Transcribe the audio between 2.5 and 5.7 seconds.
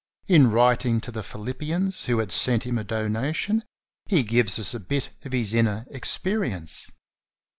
him a donation, he gives us a bit of his